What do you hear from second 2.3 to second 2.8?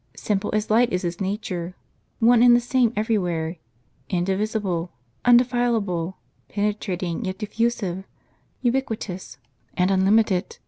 and the